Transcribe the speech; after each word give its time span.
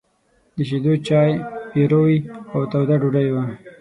د 0.55 0.57
شيدو 0.69 0.93
چای، 1.07 1.31
پيروی 1.71 2.15
او 2.53 2.61
توده 2.71 2.95
ډوډۍ 3.01 3.27
وه. 3.33 3.43